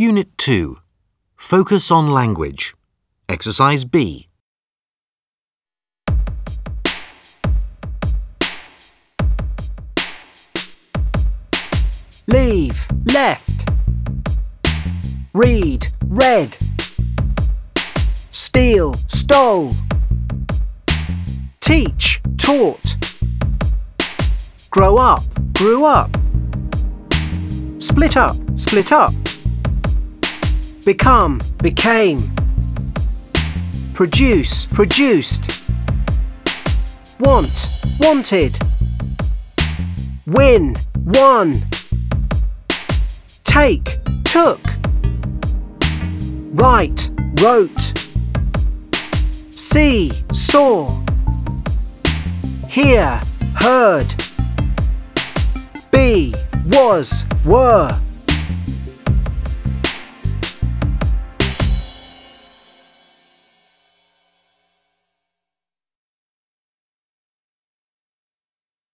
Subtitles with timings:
[0.00, 0.78] Unit 2.
[1.34, 2.76] Focus on language.
[3.28, 4.28] Exercise B.
[12.28, 13.68] leave, left,
[15.34, 16.56] read, read,
[18.14, 19.70] steal, stole,
[21.60, 22.94] teach, taught,
[24.70, 25.20] grow up,
[25.54, 26.10] grew up,
[27.78, 29.10] split up, split up,
[30.88, 32.16] become, became,
[33.92, 35.62] produce, produced,
[37.20, 38.58] want, wanted,
[40.26, 41.52] win, won.
[43.44, 43.90] Take,
[44.24, 44.60] took,
[46.54, 47.10] write,
[47.42, 47.92] wrote,
[49.30, 50.88] see, saw,
[52.66, 53.20] hear,
[53.54, 54.14] heard,
[55.92, 56.32] be,
[56.64, 57.90] was, were.